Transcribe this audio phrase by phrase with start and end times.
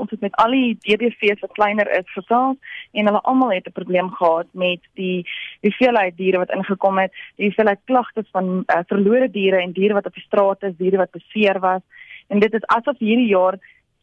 [0.00, 2.56] ons het met al die DBV's wat kleiner is gesels
[2.92, 5.26] en hulle almal het 'n probleem gehad met die
[5.60, 10.06] hoeveelheid diere wat ingekom het, die hoeveelheid klagtes van uh, verlore diere en diere wat
[10.06, 11.82] op die straat is, diere wat beseer was.
[12.28, 13.58] En dit is asof hierdie jaar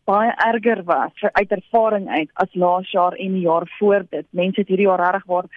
[0.08, 4.26] baie erger was uit ervaring uit as laas jaar en die jaar voor dit.
[4.30, 5.48] Mense het hierdie jaar regtig waar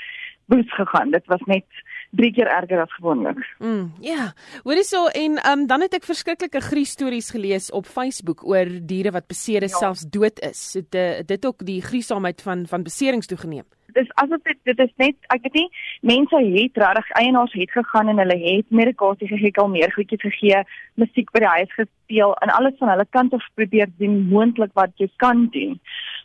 [0.50, 1.11] boos gegaan.
[1.11, 1.66] Dit was net
[2.11, 3.38] drie keer erger as gewoonlik.
[3.58, 4.14] Mm, ja.
[4.14, 4.30] Yeah.
[4.64, 9.12] Hoorie so en um, dan het ek verskriklike gries stories gelees op Facebook oor diere
[9.14, 9.86] wat beseer is, ja.
[9.86, 10.62] selfs dood is.
[10.78, 13.66] Het uh, dit ook die griesaamheid van van beserings toegeneem?
[13.95, 15.68] Dis asof dit dit is net ek weet nie
[16.06, 20.62] mense het regtig eienaars het gegaan en hulle het medikasie gegee, al meer goedjies gegee,
[20.95, 24.95] musiek by die huis gespeel en alles van hulle kant af probeer doen moontlik wat
[25.02, 25.79] jy kan doen.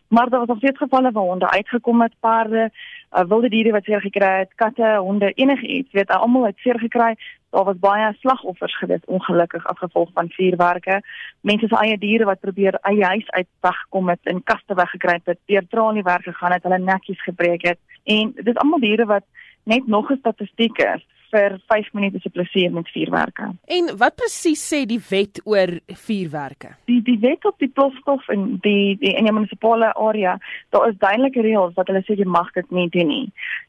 [0.07, 2.71] Maar daar was al veel gevalle waar honde uitgekom het, perde,
[3.11, 7.15] uh, wilde diere wat seer gekry het, katte, honde, enigiets, weet almal het seer gekry.
[7.49, 11.01] Daar was baie slagoffers gewees ongelukkig as gevolg van vuurwerke.
[11.41, 15.39] Mense se eie diere wat probeer eie huis uit wegkom het en kaste weggekry het,
[15.45, 17.79] deur traniewerk gegaan het, hulle nekkies gebreek het.
[18.03, 19.23] En dis almal diere wat
[19.63, 21.05] net nog 'n statistiek is
[21.35, 23.51] vir 5 minute se plesier met vuurwerke.
[23.77, 25.75] En wat presies sê die wet oor
[26.07, 26.75] vuurwerke?
[26.89, 30.37] Die die wet op die plofstof in die die in die munisipale area,
[30.75, 33.25] daar is duidelike reëls wat hulle sê jy mag dit nie doen nie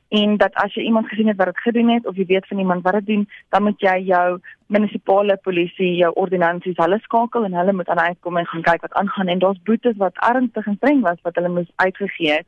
[0.08, 2.58] en dat as jy iemand gesien het wat dit gedoen het of jy weet van
[2.58, 7.54] iemand wat dit doen, dan moet jy jou munisipale polisie, jou ordonnansies, hulle skakel en
[7.54, 10.76] hulle moet aan uitkom en gaan kyk wat aangaan en daar's boetes wat ernstig en
[10.76, 12.46] streng was wat hulle moes uitgegee het.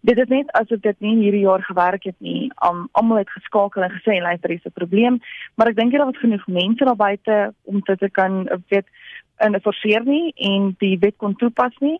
[0.00, 2.50] Dit is net asof dit nie hierdie jaar gewerk het nie.
[2.64, 5.20] Um, almal het geskakel en gesê luister, hier's 'n probleem,
[5.56, 8.86] maar ek dink jy daar was genoeg mense daar buite om dit te kan weet
[9.36, 11.98] en forceer nie en die wet kon toepas nie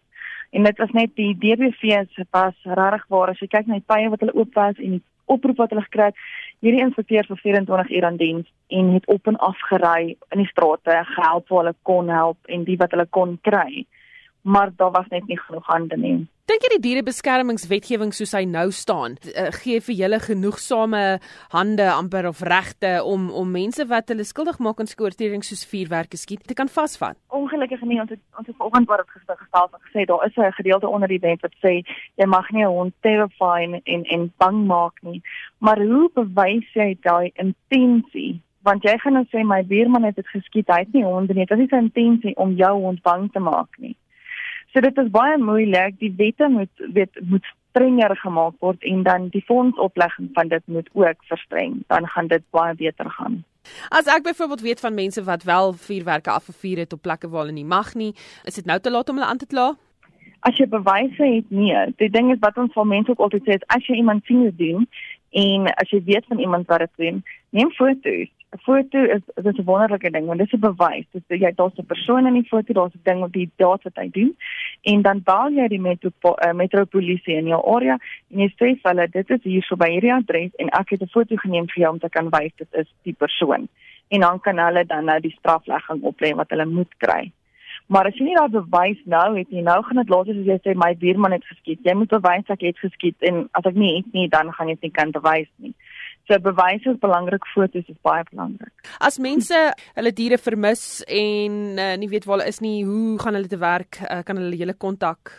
[0.51, 3.33] en dit was net die DBV se pas regtig waar.
[3.33, 5.85] As jy kyk na die tye wat hulle oop was en die oproep wat hulle
[5.87, 6.23] gekry het
[6.65, 10.49] hierdie inspekteur vir 24 uur aan diens en het op en af gery in die
[10.51, 13.85] strate gehelp waar hulle kon help en die wat hulle kon kry
[14.43, 18.71] maar daar was net nie genoeg hande nie Dink jy die dierebeskermingswetgewing soos hy nou
[18.73, 21.03] staan uh, gee vir julle genoegsame
[21.53, 26.17] hande amper of regte om om mense wat hulle skuldig maak aan skoortredings soos vuurwerke
[26.17, 27.21] skiet te kan vasvat?
[27.37, 30.57] Ongelukkig nie ons het ons het vanoggend wat dit gestel het gesê daar is 'n
[30.63, 31.85] gedeelte onder die wet wat sê
[32.17, 35.21] jy mag nie 'n hond terrify en en bang maak nie.
[35.59, 38.41] Maar hoe bewys jy daai intensie?
[38.63, 41.45] Want jy gaan nou sê my buurman het dit geskiet, hy het nie honde nie.
[41.45, 43.97] Dit is sy intensie om jou hond bang te maak nie.
[44.73, 45.99] So dit is baie moeilik.
[45.99, 50.89] Die wette moet weet moet strenger gemaak word en dan die fondsoplegging van dit moet
[50.93, 51.83] ook verstreng.
[51.87, 53.45] Dan gaan dit baie beter gaan.
[53.89, 57.53] As ek byvoorbeeld weet van mense wat wel vuurwerke afgevuur het op plekke waar hulle
[57.53, 58.15] nie mag nie,
[58.45, 59.75] is dit nou te laat om hulle aan te kla?
[60.41, 61.85] As jy bewyse het, nee.
[61.97, 64.87] Die ding is wat ons van mense ook altyd sê, as jy iemand sien doen
[65.37, 69.59] en as jy weet van iemand wat dit doen, neem foto's 'n foto is dis
[69.59, 71.07] 'n wonderlike ding want dit is 'n bewys.
[71.13, 73.97] Dis jy daar's 'n persoon in die foto, daar's 'n ding op die data wat
[74.03, 74.37] hy doen
[74.83, 77.99] en dan bel jy die metro uh, metropolisie in jou area
[78.31, 81.03] en jy sê vir hulle dit is hier so by hierdie adres en ek het
[81.03, 83.69] 'n foto geneem vir jou om te kan wys dit is die persoon.
[84.09, 87.33] En dan kan hulle dan nou die straflegging oplê wat hulle moet kry.
[87.87, 90.59] Maar as jy nie daai bewys nou het nie, nou gaan dit later as jy
[90.65, 91.81] sê my buurman het geskiet.
[91.83, 94.75] Jy moet bewys ek het geskiet en as ek nie het nie, dan gaan jy
[94.75, 95.75] dit nie kan bewys nie.
[96.29, 98.73] So bewys is belangrik, fotos is baie belangrik.
[99.01, 99.57] As mense
[99.97, 103.57] hulle diere vermis en uh, nie weet waar hulle is nie, hoe gaan hulle te
[103.63, 103.97] werk?
[104.05, 105.33] Uh, kan hulle julle kontak?